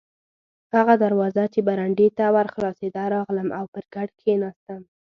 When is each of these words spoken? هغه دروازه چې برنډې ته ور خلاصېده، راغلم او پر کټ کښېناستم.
هغه 0.75 0.93
دروازه 1.03 1.43
چې 1.53 1.59
برنډې 1.67 2.07
ته 2.17 2.25
ور 2.35 2.47
خلاصېده، 2.53 3.03
راغلم 3.15 3.49
او 3.59 3.65
پر 3.73 3.83
کټ 3.93 4.09
کښېناستم. 4.19 4.81